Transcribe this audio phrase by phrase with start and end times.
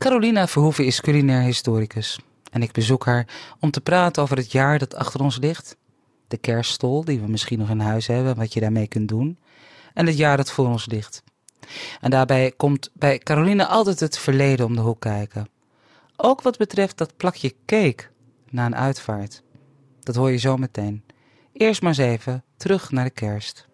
[0.00, 2.18] Carolina Verhoeven is culinair historicus.
[2.50, 3.26] En ik bezoek haar
[3.58, 5.76] om te praten over het jaar dat achter ons ligt.
[6.28, 9.38] De kerststol, die we misschien nog in huis hebben, wat je daarmee kunt doen.
[9.94, 11.22] En het jaar dat voor ons ligt.
[12.00, 15.48] En daarbij komt bij Carolina altijd het verleden om de hoek kijken.
[16.16, 18.04] Ook wat betreft dat plakje cake
[18.50, 19.42] na een uitvaart.
[20.00, 21.04] Dat hoor je zo meteen.
[21.52, 23.68] Eerst maar eens even terug naar de kerst.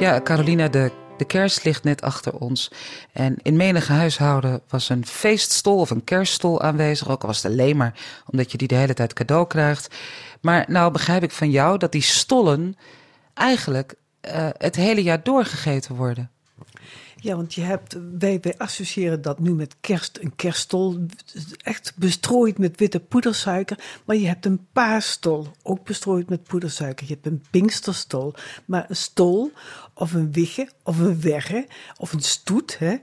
[0.00, 2.70] Ja, Carolina, de, de kerst ligt net achter ons.
[3.12, 7.08] En in menige huishouden was een feeststol of een kerststol aanwezig.
[7.08, 7.94] Ook al was het alleen maar
[8.30, 9.94] omdat je die de hele tijd cadeau krijgt.
[10.40, 12.76] Maar nou begrijp ik van jou dat die stollen
[13.34, 13.94] eigenlijk
[14.26, 16.30] uh, het hele jaar doorgegeten worden.
[17.26, 21.06] Ja, want je hebt, wij, wij associëren dat nu met kerst, een kerststol,
[21.62, 23.78] echt bestrooid met witte poedersuiker.
[24.04, 27.06] Maar je hebt een paasstol, ook bestrooid met poedersuiker.
[27.06, 29.52] Je hebt een pinksterstol, maar een stol
[29.98, 31.66] of een wigge of een wegge
[31.98, 32.78] of een stoet.
[32.78, 32.96] Hè,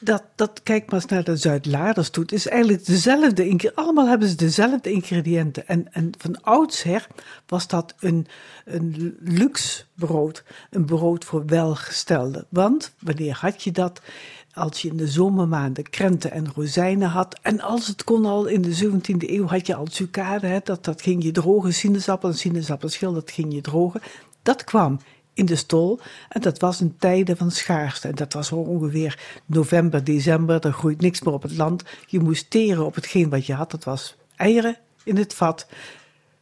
[0.00, 3.72] dat, dat, kijk maar eens naar de Zuidlaarderstoet, is eigenlijk dezelfde.
[3.74, 5.68] Allemaal hebben ze dezelfde ingrediënten.
[5.68, 7.06] En, en van oudsher
[7.46, 8.26] was dat een,
[8.64, 10.44] een luxe brood.
[10.70, 12.46] Een brood voor welgestelden.
[12.48, 14.00] Want wanneer had je dat?
[14.52, 17.38] Als je in de zomermaanden krenten en rozijnen had.
[17.42, 20.46] En als het kon al in de 17e eeuw had je al sucade.
[20.46, 21.74] Hè, dat, dat ging je drogen.
[21.74, 24.00] Sinaasappel en sinaasappelschil, dat ging je drogen.
[24.42, 25.00] Dat kwam
[25.40, 26.00] in de stol.
[26.28, 28.08] En dat was een tijden van schaarste.
[28.08, 30.64] En dat was ongeveer november, december.
[30.64, 31.84] Er groeit niks meer op het land.
[32.06, 33.70] Je moest teren op hetgeen wat je had.
[33.70, 35.66] Dat was eieren in het vat,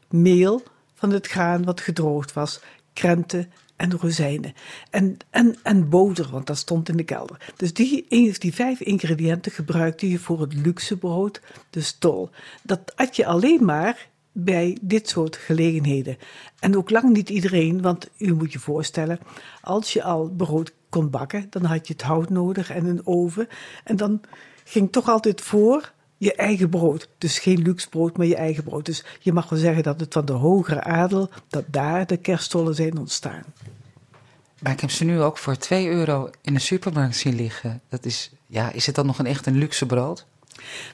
[0.09, 0.63] meel
[0.95, 2.61] van het graan wat gedroogd was,
[2.93, 4.55] krenten en rozijnen.
[4.91, 7.53] En, en, en boter, want dat stond in de kelder.
[7.57, 8.07] Dus die,
[8.39, 11.41] die vijf ingrediënten gebruikte je voor het luxe brood,
[11.71, 12.31] de stol.
[12.63, 14.09] Dat at je alleen maar
[14.45, 16.17] bij dit soort gelegenheden.
[16.59, 19.19] En ook lang niet iedereen, want u moet je voorstellen,
[19.61, 23.49] als je al brood kon bakken, dan had je het hout nodig en een oven.
[23.85, 24.21] En dan
[24.65, 27.09] ging toch altijd voor je eigen brood.
[27.19, 28.87] Dus geen luxe brood, maar je eigen brood.
[28.87, 32.75] Dus je mag wel zeggen dat het van de hogere adel, dat daar de kerststollen
[32.75, 33.45] zijn ontstaan.
[34.59, 37.81] Maar ik heb ze nu ook voor 2 euro in de supermarkt zien liggen.
[37.89, 40.27] Dat is, ja, is het dan nog een echt een luxe brood?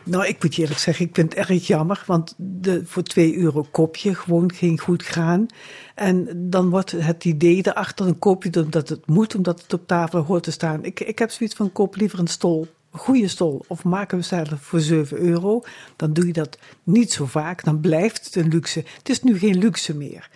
[0.04, 2.02] Nou, ik moet je eerlijk zeggen, ik vind het erg jammer.
[2.06, 5.46] Want de, voor 2 euro kopje gewoon geen goed graan.
[5.94, 10.20] En dan wordt het idee erachter, een koop omdat het moet, omdat het op tafel
[10.20, 10.84] hoort te staan.
[10.84, 14.52] Ik, ik heb zoiets van, koop liever een stol goede stol of maken we zelf
[14.60, 15.62] voor 7 euro,
[15.96, 17.64] dan doe je dat niet zo vaak.
[17.64, 18.84] Dan blijft het een luxe.
[18.98, 20.30] Het is nu geen luxe meer.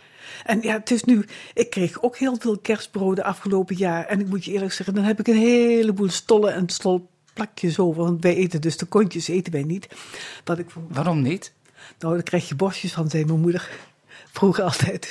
[0.45, 1.25] En ja, het is nu,
[1.55, 4.07] ik kreeg ook heel veel kerstbroden afgelopen jaar.
[4.07, 6.69] En ik moet je eerlijk zeggen, dan heb ik een heleboel stollen en
[7.39, 8.03] stolplakjes over.
[8.03, 9.89] Want wij eten dus de kontjes, eten wij niet.
[10.45, 11.53] Dat ik Waarom niet?
[11.99, 13.71] Nou, dan krijg je bosjes van, zei mijn moeder.
[14.33, 15.03] Vroeger altijd.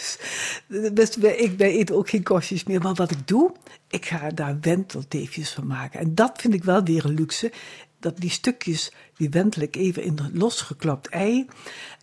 [0.67, 2.81] Dus, dus ik, wij eten ook geen kostjes meer.
[2.81, 3.51] Maar wat ik doe,
[3.87, 5.99] ik ga daar wentelteefjes van maken.
[5.99, 7.51] En dat vind ik wel weer een luxe.
[7.99, 11.47] Dat die stukjes, die wentel ik even in een losgeklapt ei.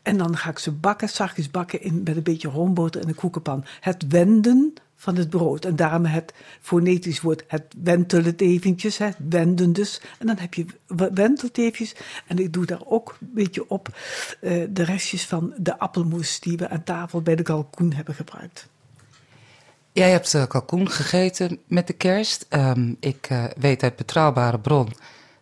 [0.02, 3.14] En dan ga ik ze bakken, zachtjes bakken in, met een beetje roomboter in een
[3.14, 3.64] koekenpan.
[3.80, 5.64] Het wenden van het brood.
[5.64, 10.00] En daarom het fonetisch woord, het wentelt eventjes, het wenden dus.
[10.18, 10.66] En dan heb je
[11.14, 11.94] wentelt eventjes.
[12.26, 13.88] En ik doe daar ook een beetje op
[14.40, 18.68] uh, de restjes van de appelmoes die we aan tafel bij de kalkoen hebben gebruikt.
[19.92, 22.46] Jij hebt uh, kalkoen gegeten met de kerst.
[22.50, 24.92] Um, ik uh, weet uit betrouwbare bron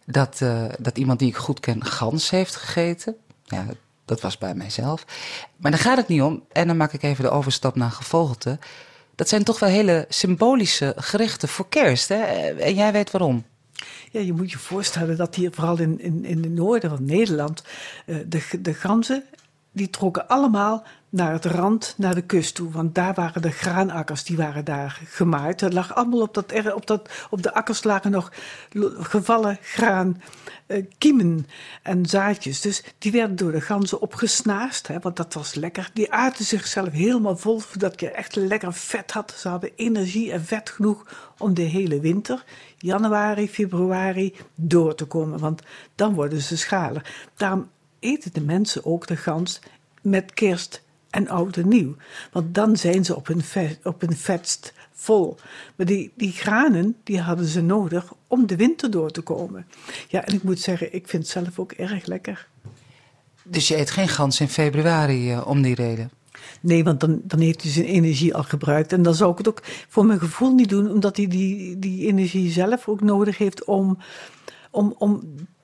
[0.06, 0.42] dat,
[0.78, 3.16] dat iemand die ik goed ken gans heeft gegeten.
[3.44, 3.66] Ja,
[4.04, 5.04] dat was bij mijzelf.
[5.56, 6.42] Maar daar gaat het niet om.
[6.52, 8.58] En dan maak ik even de overstap naar gevogelte.
[9.14, 12.08] Dat zijn toch wel hele symbolische gerechten voor kerst.
[12.08, 12.22] Hè?
[12.52, 13.44] En jij weet waarom.
[14.10, 17.62] Ja, je moet je voorstellen dat hier vooral in, in, in het noorden van Nederland
[18.06, 19.24] uh, de, de ganzen
[19.72, 22.70] die trokken allemaal naar het rand, naar de kust toe.
[22.70, 25.60] Want daar waren de graanakkers, die waren daar gemaaid.
[25.60, 28.32] Er lag allemaal op, dat, op, dat, op de akkers lagen nog
[28.98, 30.22] gevallen graan,
[30.66, 31.46] eh, kiemen
[31.82, 32.60] en zaadjes.
[32.60, 35.90] Dus die werden door de ganzen opgesnaast, hè, want dat was lekker.
[35.92, 39.34] Die aten zichzelf helemaal vol, zodat je echt lekker vet had.
[39.36, 42.44] Ze hadden energie en vet genoeg om de hele winter,
[42.76, 45.38] januari, februari, door te komen.
[45.38, 45.62] Want
[45.94, 47.30] dan worden ze schaler.
[48.02, 49.60] Eten de mensen ook de gans
[50.00, 51.96] met kerst en oud en nieuw.
[52.32, 53.42] Want dan zijn ze op hun,
[53.82, 55.36] op hun vetst vol.
[55.76, 59.66] Maar die, die granen, die hadden ze nodig om de winter door te komen.
[60.08, 62.48] Ja, en ik moet zeggen, ik vind het zelf ook erg lekker.
[63.44, 66.10] Dus je eet geen gans in februari uh, om die reden?
[66.60, 68.92] Nee, want dan, dan heeft hij zijn energie al gebruikt.
[68.92, 72.06] En dan zou ik het ook voor mijn gevoel niet doen, omdat hij die, die
[72.06, 73.98] energie zelf ook nodig heeft om,
[74.70, 75.22] om, om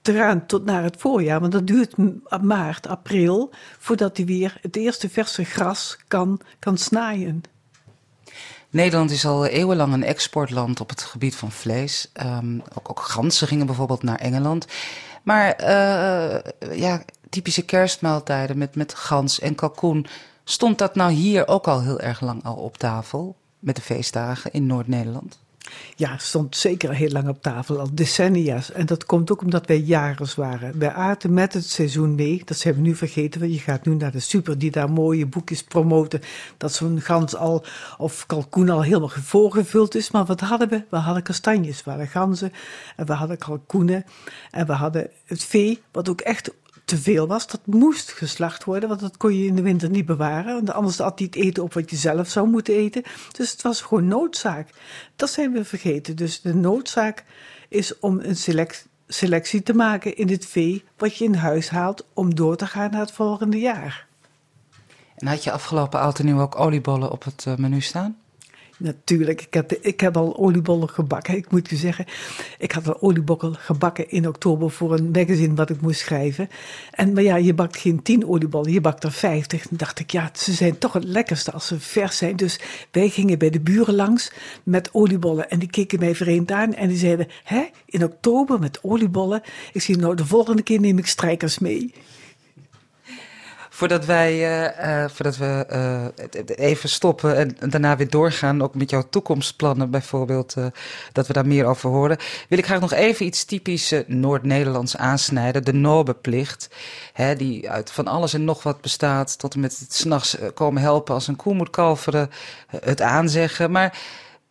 [0.08, 1.40] te gaan tot naar het voorjaar.
[1.40, 1.94] Want dat duurt
[2.42, 7.42] maart, april, voordat hij weer het eerste verse gras kan, kan snaaien.
[8.70, 12.10] Nederland is al eeuwenlang een exportland op het gebied van vlees.
[12.22, 14.66] Um, ook, ook ganzen gingen bijvoorbeeld naar Engeland.
[15.22, 20.06] Maar uh, ja, typische kerstmaaltijden met, met gans en kalkoen.
[20.44, 23.36] Stond dat nou hier ook al heel erg lang al op tafel?
[23.58, 25.38] Met de feestdagen in Noord-Nederland?
[25.96, 28.72] Ja, stond zeker heel lang op tafel, al decennia's.
[28.72, 30.78] En dat komt ook omdat wij jagers waren.
[30.78, 32.42] Wij aten met het seizoen mee.
[32.44, 33.40] Dat zijn we nu vergeten.
[33.40, 36.20] Want je gaat nu naar de super die daar mooie boekjes promoten.
[36.56, 37.64] Dat zo'n gans al
[37.98, 40.10] of kalkoen al helemaal voorgevuld is.
[40.10, 40.84] Maar wat hadden we?
[40.90, 42.52] We hadden kastanjes, we hadden ganzen.
[42.96, 44.04] En we hadden kalkoenen.
[44.50, 46.50] En we hadden het vee, wat ook echt
[46.88, 47.46] te veel was.
[47.46, 50.54] Dat moest geslacht worden, want dat kon je in de winter niet bewaren.
[50.54, 53.02] Want anders had hij het eten op wat je zelf zou moeten eten.
[53.32, 54.68] Dus het was gewoon noodzaak.
[55.16, 56.16] Dat zijn we vergeten.
[56.16, 57.24] Dus de noodzaak
[57.68, 58.36] is om een
[59.06, 62.90] selectie te maken in het vee wat je in huis haalt om door te gaan
[62.90, 64.06] naar het volgende jaar.
[65.16, 68.16] En had je afgelopen oud en nieuw ook oliebollen op het eh, menu staan?
[68.78, 71.36] Natuurlijk, ik heb, ik heb al oliebollen gebakken.
[71.36, 72.04] Ik moet je zeggen,
[72.58, 76.48] ik had al oliebollen gebakken in oktober voor een magazine wat ik moest schrijven.
[76.90, 79.68] En, maar ja, je bakt geen tien oliebollen, je bakt er vijftig.
[79.68, 82.36] Dan dacht ik, ja, ze zijn toch het lekkerste als ze vers zijn.
[82.36, 82.60] Dus
[82.90, 84.32] wij gingen bij de buren langs
[84.62, 85.50] met oliebollen.
[85.50, 89.42] En die keken mij vreemd aan en die zeiden, hè, in oktober met oliebollen?
[89.72, 91.92] Ik zie, nou, de volgende keer neem ik strijkers mee.
[93.78, 98.90] Voordat wij uh, uh, voordat we uh, even stoppen en daarna weer doorgaan, ook met
[98.90, 100.54] jouw toekomstplannen bijvoorbeeld,
[101.12, 102.16] dat we daar meer over horen,
[102.48, 105.64] wil ik graag nog even iets typisch Noord-Nederlands aansnijden.
[105.64, 106.70] De Nobeplicht,
[107.12, 110.82] hè, die uit van alles en nog wat bestaat, tot en met het s'nachts komen
[110.82, 112.30] helpen als een koe moet kalveren,
[112.80, 113.70] het aanzeggen.
[113.70, 113.98] Maar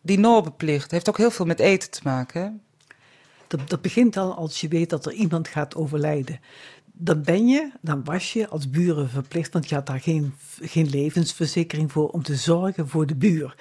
[0.00, 2.62] die Nobeplicht heeft ook heel veel met eten te maken.
[3.46, 6.40] Dat, dat begint al als je weet dat er iemand gaat overlijden
[6.98, 10.90] dan ben je, dan was je als buren verplicht, want je had daar geen, geen
[10.90, 13.54] levensverzekering voor, om te zorgen voor de buur.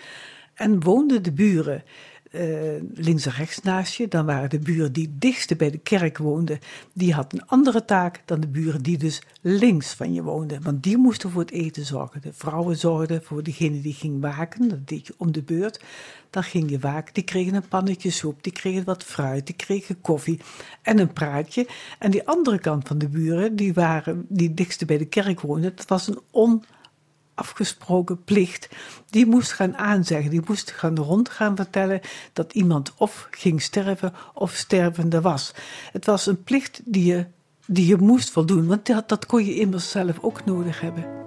[0.54, 1.84] En woonden de buren
[2.32, 4.08] uh, links en rechts naast je.
[4.08, 6.60] Dan waren de buren die dichtste bij de kerk woonden,
[6.94, 10.64] die had een andere taak dan de buren die dus links van je woonden.
[10.64, 12.22] Want die moesten voor het eten zorgen.
[12.22, 15.84] De vrouwen zorgden voor degene die ging waken, dat deed je om de beurt.
[16.30, 20.02] Dan ging je waken, die kregen een pannetje soep, die kregen wat fruit, die kregen
[20.02, 20.40] koffie
[20.82, 21.68] en een praatje.
[22.00, 25.76] En die andere kant van de buren, die waren, die dichtste bij de kerk woonden,
[25.76, 26.64] dat was een on
[27.38, 28.70] afgesproken plicht,
[29.10, 32.02] die moest gaan aanzeggen, die moest gaan rond gaan vertellen
[32.34, 35.54] dat iemand of ging sterven of stervende was.
[35.92, 37.26] Het was een plicht die je,
[37.66, 41.27] die je moest voldoen, want dat, dat kon je immers zelf ook nodig hebben.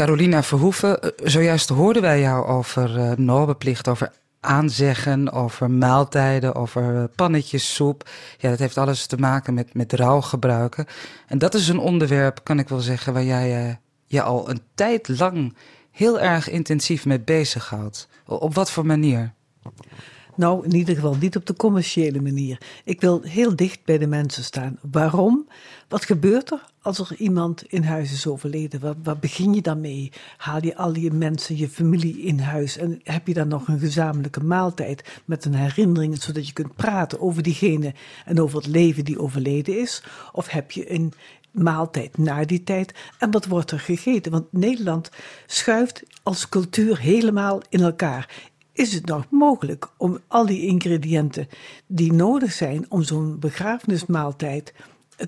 [0.00, 6.96] Carolina Verhoeven, eh, zojuist hoorden wij jou over uh, normenplicht, over aanzeggen, over maaltijden, over
[6.96, 8.08] eh, pannetjes, soep.
[8.38, 10.86] Ja, dat heeft alles te maken met, met rouwgebruiken.
[11.26, 15.08] En dat is een onderwerp, kan ik wel zeggen, waar jij je al een tijd
[15.08, 15.56] lang
[15.90, 18.08] heel erg intensief mee bezighoudt.
[18.26, 19.32] Op wat voor manier?
[20.40, 22.60] Nou, in ieder geval niet op de commerciële manier.
[22.84, 24.78] Ik wil heel dicht bij de mensen staan.
[24.90, 25.48] Waarom?
[25.88, 28.96] Wat gebeurt er als er iemand in huis is overleden?
[29.02, 30.12] Wat, begin je dan mee?
[30.36, 33.78] Haal je al je mensen, je familie in huis en heb je dan nog een
[33.78, 39.04] gezamenlijke maaltijd met een herinnering, zodat je kunt praten over diegene en over het leven
[39.04, 40.02] die overleden is?
[40.32, 41.12] Of heb je een
[41.50, 44.32] maaltijd na die tijd en wat wordt er gegeten?
[44.32, 45.10] Want Nederland
[45.46, 51.48] schuift als cultuur helemaal in elkaar is het nog mogelijk om al die ingrediënten
[51.86, 54.74] die nodig zijn om zo'n begrafenismaaltijd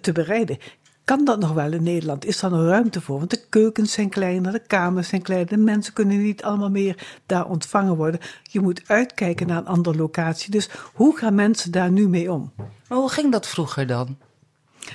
[0.00, 0.58] te bereiden?
[1.04, 2.25] Kan dat nog wel in Nederland?
[2.25, 3.18] Is er nog ruimte voor?
[3.18, 7.20] Want de keukens zijn kleiner, de kamers zijn kleiner, de mensen kunnen niet allemaal meer
[7.26, 8.20] daar ontvangen worden.
[8.42, 10.50] Je moet uitkijken naar een andere locatie.
[10.50, 12.52] Dus hoe gaan mensen daar nu mee om?
[12.88, 14.16] Maar hoe ging dat vroeger dan?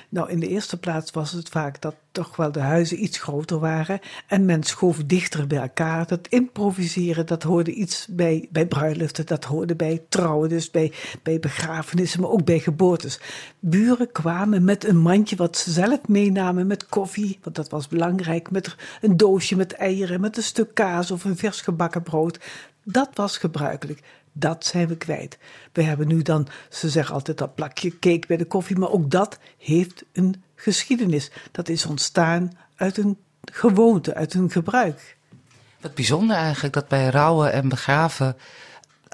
[0.10, 3.60] Nou, in de eerste plaats was het vaak dat toch wel de huizen iets groter
[3.60, 6.08] waren en men schoof dichter bij elkaar.
[6.08, 11.39] Dat improviseren, dat hoorde iets bij, bij bruiloften, dat hoorde bij trouwen, dus bij, bij
[11.39, 13.20] begrafenissen, maar ook bij geboortes.
[13.60, 18.51] Buren kwamen met een mandje wat ze zelf meenamen met koffie, want dat was belangrijk,
[18.51, 22.39] met een doosje met eieren, met een stuk kaas of een vers gebakken brood.
[22.84, 24.01] Dat was gebruikelijk.
[24.39, 25.38] Dat zijn we kwijt.
[25.72, 29.12] We hebben nu dan, ze zeggen altijd dat plakje cake bij de koffie, maar ook
[29.12, 31.32] dat heeft een geschiedenis.
[31.51, 33.17] Dat is ontstaan uit een
[33.51, 35.17] gewoonte, uit een gebruik.
[35.82, 38.38] Wat bijzonder eigenlijk dat bij rouwen en begraven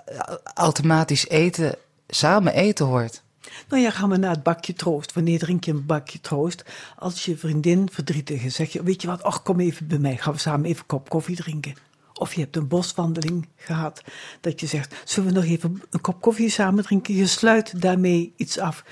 [0.06, 0.20] eh,
[0.54, 1.76] automatisch eten,
[2.08, 3.22] samen eten hoort.
[3.70, 5.14] Nou ja, gaan we naar het bakje troost.
[5.14, 6.64] Wanneer drink je een bakje troost?
[6.98, 10.18] Als je vriendin verdrietig is, zeg je, weet je wat, ach kom even bij mij,
[10.18, 11.76] gaan we samen even een kop koffie drinken.
[12.14, 14.04] Of je hebt een boswandeling gehad,
[14.42, 17.16] dat je zegt, zullen we nog even een kop koffie samen drinken?
[17.16, 18.84] Je sluit daarmee iets af.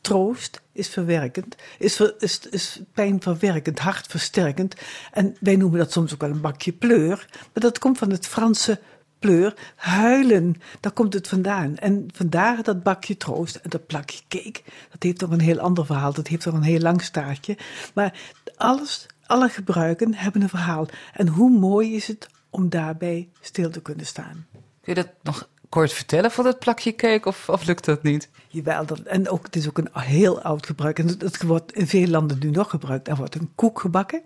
[0.00, 4.74] Troost is verwerkend, is, is, is pijnverwerkend, hartversterkend.
[5.12, 7.26] En wij noemen dat soms ook wel een bakje pleur.
[7.30, 8.80] Maar dat komt van het Franse
[9.18, 10.54] pleur, huilen.
[10.80, 11.76] Daar komt het vandaan.
[11.76, 14.60] En vandaar dat bakje troost en dat plakje cake.
[14.90, 16.12] Dat heeft nog een heel ander verhaal.
[16.12, 17.56] Dat heeft nog een heel lang staartje.
[17.94, 18.20] Maar
[18.56, 20.86] alles, alle gebruiken hebben een verhaal.
[21.12, 24.46] En hoe mooi is het om daarbij stil te kunnen staan.
[24.80, 28.28] Kun je dat nog kort vertellen van het plakje cake of, of lukt dat niet?
[28.48, 30.98] Jawel, dat, en ook, het is ook een heel oud gebruik.
[30.98, 33.08] En het wordt in veel landen nu nog gebruikt.
[33.08, 34.22] Er wordt een koek gebakken.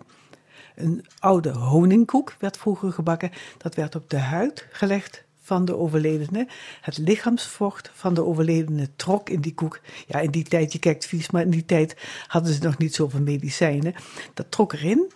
[0.75, 3.31] Een oude honingkoek werd vroeger gebakken.
[3.57, 6.47] Dat werd op de huid gelegd van de overledene.
[6.81, 9.79] Het lichaamsvocht van de overledene trok in die koek.
[10.07, 11.95] Ja, in die tijd, je kijkt vies, maar in die tijd
[12.27, 13.93] hadden ze nog niet zoveel medicijnen.
[14.33, 15.11] Dat trok erin.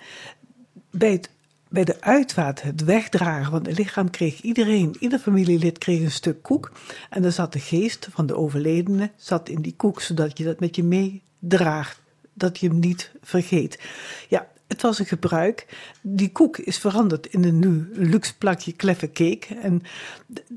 [0.89, 1.29] Bij, het,
[1.71, 6.41] bij de uitvaart, het wegdragen van het lichaam, kreeg iedereen, ieder familielid kreeg een stuk
[6.41, 6.71] koek.
[7.09, 10.59] En dan zat de geest van de overledene zat in die koek, zodat je dat
[10.59, 11.99] met je meedraagt.
[12.33, 13.79] Dat je hem niet vergeet.
[14.29, 15.65] Ja, het was een gebruik.
[16.01, 19.55] Die koek is veranderd in een nu luxe plakje kleffe cake.
[19.61, 19.81] En,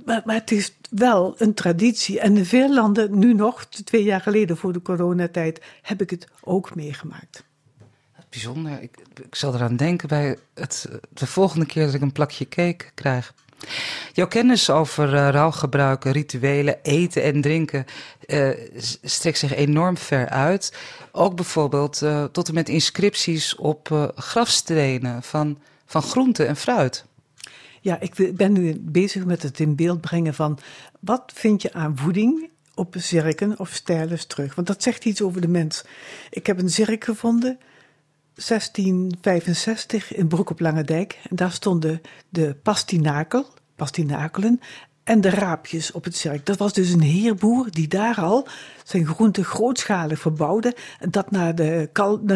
[0.04, 2.20] maar, maar, het is wel een traditie.
[2.20, 6.28] En in veel landen, nu nog, twee jaar geleden voor de coronatijd, heb ik het
[6.40, 7.44] ook meegemaakt.
[8.34, 8.82] Bijzonder.
[8.82, 12.84] Ik, ik zal eraan denken bij het, de volgende keer dat ik een plakje cake
[12.94, 13.34] krijg.
[14.12, 17.84] Jouw kennis over uh, rouwgebruiken, rituelen, eten en drinken
[18.26, 18.48] uh,
[19.02, 20.76] strekt zich enorm ver uit.
[21.12, 27.04] Ook bijvoorbeeld uh, tot en met inscripties op grafstenen van, van groente en fruit.
[27.80, 30.58] Ja, ik ben nu bezig met het in beeld brengen van
[31.00, 34.54] wat vind je aan voeding op zirken of stijlers terug?
[34.54, 35.84] Want dat zegt iets over de mens.
[36.30, 37.58] Ik heb een zirk gevonden
[38.34, 41.20] 1665 in Broek op Lange Dijk.
[41.30, 44.60] En daar stonden de pastinakel, pastinakelen
[45.04, 46.46] en de raapjes op het zerk.
[46.46, 48.48] Dat was dus een heerboer die daar al
[48.84, 51.90] zijn groenten grootschalig verbouwde en dat naar de,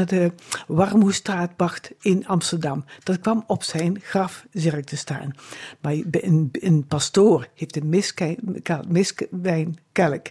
[0.06, 0.32] de
[0.66, 2.84] Warmoestraat bracht in Amsterdam.
[3.02, 5.32] Dat kwam op zijn grafzerk te staan.
[5.80, 7.88] Maar een, een pastoor heeft een
[8.88, 10.26] miswijnkelk.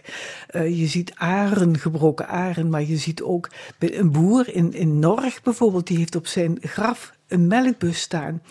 [0.50, 5.42] Uh, je ziet aren, gebroken aren, maar je ziet ook een boer in, in Norg
[5.42, 8.42] bijvoorbeeld, die heeft op zijn graf een melkbus staan.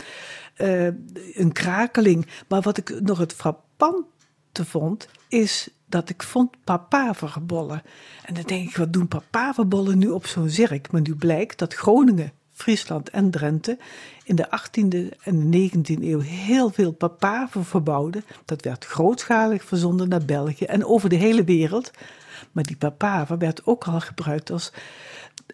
[0.57, 0.87] Uh,
[1.33, 2.27] een krakeling.
[2.47, 3.33] Maar wat ik nog het
[3.77, 7.81] frappante vond, is dat ik vond papaverbollen.
[8.23, 10.91] En dan denk ik, wat doen papaverbollen nu op zo'n zirk?
[10.91, 13.77] Maar nu blijkt dat Groningen, Friesland en Drenthe
[14.23, 18.23] in de 18e en de 19e eeuw heel veel papaver verbouwden.
[18.45, 21.91] Dat werd grootschalig verzonden naar België en over de hele wereld.
[22.51, 24.71] Maar die papaver werd ook al gebruikt als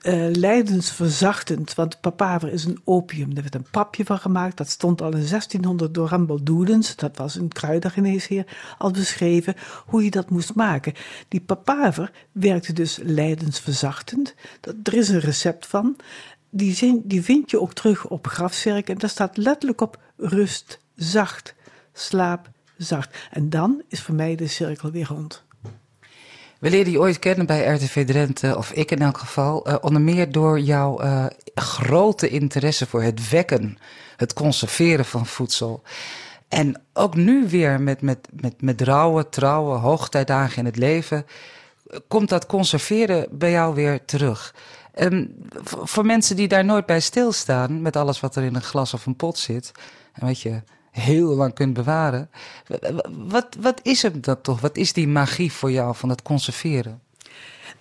[0.02, 1.76] uh, lijdensverzachtend.
[1.76, 3.30] Want papaver is een opium.
[3.30, 4.58] Er werd een papje van gemaakt.
[4.58, 6.96] Dat stond al in 1600 door Rambel Doedens.
[6.96, 8.46] Dat was een kruidengeneesheer.
[8.78, 10.94] Al beschreven hoe je dat moest maken.
[11.28, 14.36] Die papaver werkte dus lijdensverzachtend.
[14.60, 15.96] Dat, er is een recept van.
[16.50, 18.90] Die, die vind je ook terug op grafzerk.
[18.90, 21.56] En daar staat letterlijk op rust, zacht,
[21.94, 23.28] slaap, zacht.
[23.32, 25.44] En dan is voor mij de cirkel weer rond.
[26.64, 30.02] We leerden je ooit kennen bij RTV Drenthe, of ik in elk geval, uh, onder
[30.02, 33.78] meer door jouw uh, grote interesse voor het wekken,
[34.16, 35.82] het conserveren van voedsel.
[36.48, 41.26] En ook nu weer met, met, met, met rouwen, trouwen, hoogtijdagen in het leven,
[42.08, 44.56] komt dat conserveren bij jou weer terug.
[44.94, 48.94] En voor mensen die daar nooit bij stilstaan, met alles wat er in een glas
[48.94, 49.72] of een pot zit,
[50.14, 50.62] en weet je,
[50.94, 52.30] heel lang kunt bewaren.
[53.10, 54.62] Wat, wat is het dan toch?
[54.62, 57.02] Wat is die magie voor jou van het conserveren?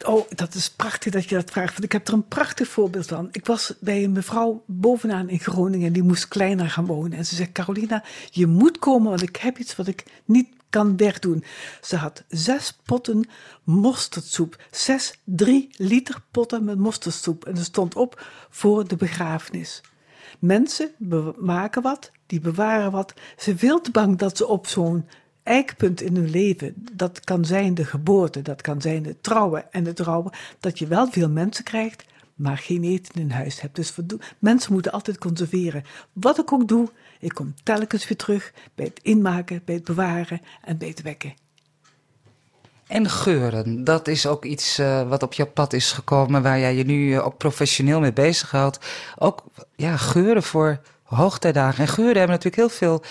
[0.05, 1.85] Oh, dat is prachtig dat je dat vraagt.
[1.85, 3.29] Ik heb er een prachtig voorbeeld van.
[3.33, 7.19] Ik was bij een mevrouw bovenaan in Groningen en die moest kleiner gaan wonen.
[7.19, 10.97] En ze zei: Carolina, je moet komen, want ik heb iets wat ik niet kan
[10.97, 11.45] wegdoen.
[11.81, 13.29] Ze had zes potten
[13.65, 14.63] mosterdsoep.
[14.71, 17.45] Zes drie liter potten met mosterdsoep.
[17.45, 19.81] En er stond op voor de begrafenis.
[20.39, 20.91] Mensen
[21.39, 23.15] maken wat, die bewaren wat.
[23.37, 25.07] Ze veel te bang dat ze op zo'n
[25.43, 29.85] eikpunt in hun leven, dat kan zijn de geboorte, dat kan zijn het trouwen en
[29.85, 33.77] het rouwen, dat je wel veel mensen krijgt, maar geen eten in huis hebt.
[33.77, 33.95] Dus
[34.39, 35.85] mensen moeten altijd conserveren.
[36.13, 36.89] Wat ik ook doe,
[37.21, 41.35] ik kom telkens weer terug bij het inmaken, bij het bewaren en bij het wekken.
[42.93, 46.75] En geuren, dat is ook iets uh, wat op jouw pad is gekomen, waar jij
[46.75, 48.79] je nu uh, ook professioneel mee bezighoudt.
[49.19, 49.45] Ook
[49.77, 51.81] ja, geuren voor hoogtijdagen.
[51.81, 53.03] En geuren hebben natuurlijk heel veel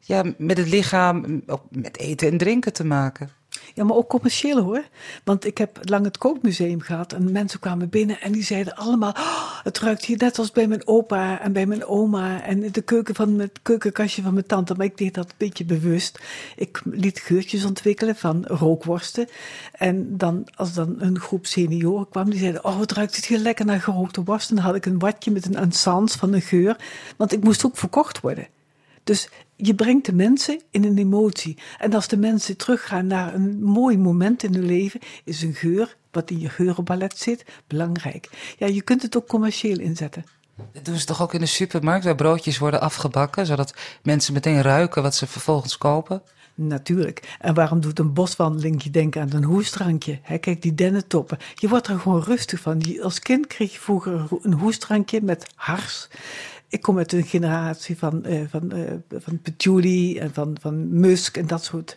[0.00, 3.30] ja, met het lichaam, met eten en drinken te maken.
[3.74, 4.82] Ja, maar ook commercieel hoor.
[5.24, 9.10] Want ik heb lang het kookmuseum gehad en mensen kwamen binnen en die zeiden allemaal:
[9.10, 12.82] oh, Het ruikt hier net als bij mijn opa en bij mijn oma en de
[12.82, 14.74] keuken van het keukenkastje van mijn tante.
[14.74, 16.20] Maar ik deed dat een beetje bewust.
[16.56, 19.28] Ik liet geurtjes ontwikkelen van rookworsten.
[19.72, 23.64] En dan, als dan een groep senioren kwam, die zeiden: Oh, het ruikt hier lekker
[23.64, 24.50] naar gerookte worst.
[24.50, 26.76] En dan had ik een watje met een essence van een geur.
[27.16, 28.46] Want ik moest ook verkocht worden.
[29.04, 31.58] Dus je brengt de mensen in een emotie.
[31.78, 35.96] En als de mensen teruggaan naar een mooi moment in hun leven, is een geur,
[36.10, 38.54] wat in je geurenballet zit, belangrijk.
[38.58, 40.24] Ja, je kunt het ook commercieel inzetten.
[40.72, 44.62] Dat doen ze toch ook in de supermarkt, waar broodjes worden afgebakken, zodat mensen meteen
[44.62, 46.22] ruiken wat ze vervolgens kopen?
[46.56, 47.36] Natuurlijk.
[47.40, 50.20] En waarom doet een boswandeling je denken aan een hoestrankje?
[50.40, 51.38] kijk, die dennentoppen.
[51.54, 53.00] Je wordt er gewoon rustig van.
[53.02, 56.08] Als kind kreeg je vroeger een hoestrankje met hars
[56.74, 61.36] ik kom uit een generatie van, uh, van, uh, van patchouli en van, van musk
[61.36, 61.96] en dat soort,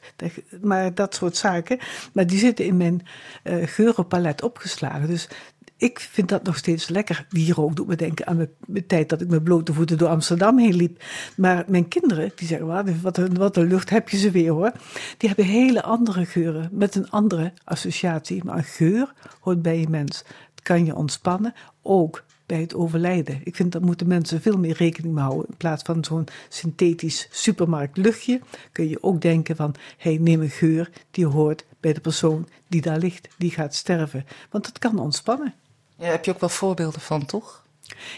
[0.61, 1.79] maar dat soort zaken.
[2.13, 3.01] Maar die zitten in mijn
[3.43, 5.07] uh, geurenpalet opgeslagen.
[5.07, 5.29] Dus
[5.77, 7.25] ik vind dat nog steeds lekker.
[7.29, 10.57] Die rook doet me denken aan mijn, tijd dat ik met blote voeten door Amsterdam
[10.57, 11.03] heen liep.
[11.37, 14.71] Maar mijn kinderen, die zeggen, wat een, wat een lucht heb je ze weer hoor.
[15.17, 18.43] Die hebben hele andere geuren, met een andere associatie.
[18.43, 20.23] Maar geur hoort bij je mens.
[20.55, 23.41] Het kan je ontspannen, ook bij het overlijden.
[23.43, 25.49] Ik vind dat moeten mensen veel meer rekening mee houden.
[25.49, 30.89] In plaats van zo'n synthetisch supermarktluchtje kun je ook denken van, hey, neem een geur
[31.11, 34.25] die hoort bij de persoon die daar ligt, die gaat sterven.
[34.49, 35.53] Want dat kan ontspannen.
[35.95, 37.65] Ja, heb je ook wel voorbeelden van, toch?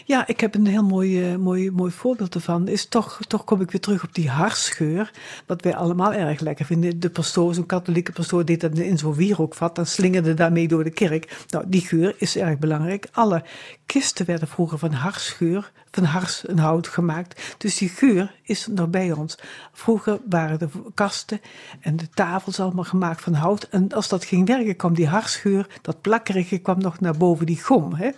[0.04, 2.68] Ja, ik heb een heel mooi, uh, mooi, mooi voorbeeld ervan.
[2.68, 5.10] Is toch, toch kom ik weer terug op die harsgeur.
[5.46, 7.00] Wat wij allemaal erg lekker vinden.
[7.00, 9.78] De pastoor, zo'n katholieke pastoor, deed dat in zo'n wierookvat.
[9.78, 11.44] En slingerde daarmee door de kerk.
[11.48, 13.08] Nou, die geur is erg belangrijk.
[13.12, 13.42] Alle
[13.86, 17.54] kisten werden vroeger van harsgeur, van hars en hout gemaakt.
[17.58, 19.38] Dus die geur is nog bij ons.
[19.72, 21.40] Vroeger waren de kasten
[21.80, 23.62] en de tafels allemaal gemaakt van hout.
[23.62, 27.62] En als dat ging werken, kwam die harsgeur, dat plakkerige, kwam nog naar boven die
[27.62, 27.94] gom.
[27.94, 28.10] Hè?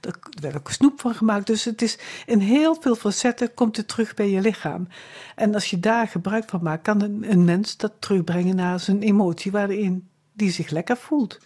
[0.00, 1.46] Er werd ook snoep van gemaakt.
[1.46, 4.88] Dus het is in heel veel facetten komt het terug bij je lichaam.
[5.34, 9.02] En als je daar gebruik van maakt, kan een, een mens dat terugbrengen naar zijn
[9.02, 11.38] emotie waarin die zich lekker voelt.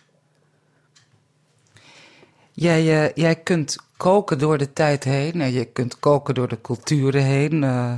[2.54, 5.52] Jij, uh, jij kunt koken door de tijd heen.
[5.52, 7.62] Je kunt koken door de culturen heen.
[7.62, 7.94] Uh,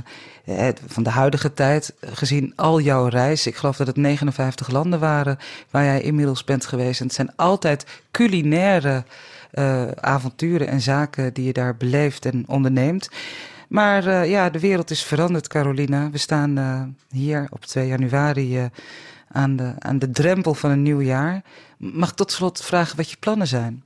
[0.87, 3.47] van de huidige tijd, gezien al jouw reis.
[3.47, 5.37] Ik geloof dat het 59 landen waren
[5.69, 6.99] waar jij inmiddels bent geweest.
[6.99, 9.03] En het zijn altijd culinaire
[9.95, 13.09] avonturen en zaken die je daar beleeft en onderneemt.
[13.67, 16.09] Maar ja, de wereld is veranderd, Carolina.
[16.09, 18.69] We staan hier op 2 januari
[19.27, 21.41] aan, de, aan de drempel van een nieuw jaar.
[21.77, 23.83] Mag ik tot slot vragen wat je plannen zijn?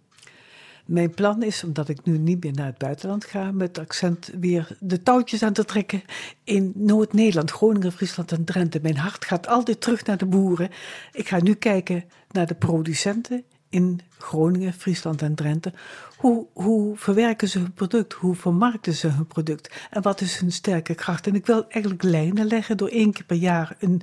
[0.90, 4.78] Mijn plan is, omdat ik nu niet meer naar het buitenland ga, met accent weer
[4.80, 6.04] de touwtjes aan te trekken
[6.44, 8.80] in Noord-Nederland, Groningen, Friesland en Drenthe.
[8.82, 10.70] Mijn hart gaat altijd terug naar de boeren.
[11.12, 15.74] Ik ga nu kijken naar de producenten in Groningen, Friesland en Drenthe.
[16.18, 18.14] Hoe, hoe verwerken ze hun product?
[18.14, 19.88] Hoe vermarkten ze hun product?
[19.90, 21.28] En wat is hun sterke kracht?
[21.28, 24.02] En ik wil eigenlijk lijnen leggen door één keer per jaar een,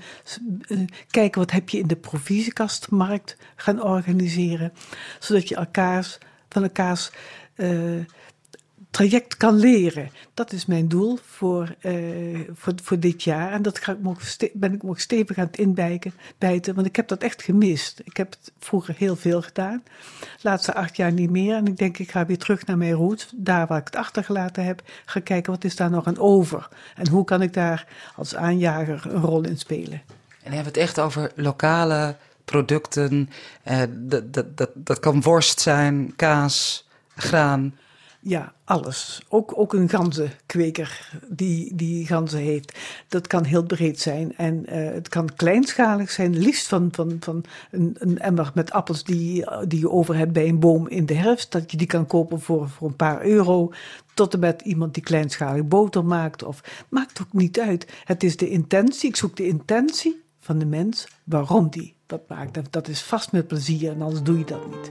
[1.11, 4.73] kijken wat heb je in de provisiekastmarkt gaan organiseren.
[5.19, 7.11] Zodat je elkaars, van elkaars
[7.57, 8.05] uh,
[8.91, 10.11] traject kan leren.
[10.35, 13.53] Dat is mijn doel voor, uh, voor, voor dit jaar.
[13.53, 17.09] En dat ga ik ben ik nog stevig aan het inbijten, bijten, want ik heb
[17.09, 18.01] dat echt gemist.
[18.05, 19.83] Ik heb het vroeger heel veel gedaan.
[20.21, 21.57] De laatste acht jaar niet meer.
[21.57, 23.33] En ik denk, ik ga weer terug naar mijn roots.
[23.35, 24.83] Daar waar ik het achtergelaten heb.
[25.05, 26.69] Ga kijken, wat is daar nog aan over?
[26.97, 30.03] En hoe kan ik daar als aanjager een rol in spelen?
[30.43, 33.31] En hebben we het echt over lokale producten.
[33.63, 37.75] Eh, dat, dat, dat, dat kan worst zijn, kaas, graan.
[38.21, 39.23] Ja, alles.
[39.29, 42.79] Ook, ook een ganzenkweker die, die ganzen heeft.
[43.09, 44.37] Dat kan heel breed zijn.
[44.37, 46.39] En uh, het kan kleinschalig zijn.
[46.39, 50.49] Liefst van, van, van een, een emmer met appels die, die je over hebt bij
[50.49, 51.53] een boom in de herfst.
[51.53, 53.73] Dat je die kan kopen voor, voor een paar euro.
[54.15, 56.43] Tot en met iemand die kleinschalig boter maakt.
[56.43, 57.87] Of, maakt ook niet uit.
[58.05, 59.09] Het is de intentie.
[59.09, 62.73] Ik zoek de intentie van de mens waarom die dat maakt.
[62.73, 64.91] Dat, is vast met plezier en anders doe je dat niet.